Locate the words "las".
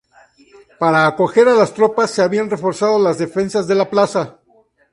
1.53-1.75, 2.97-3.19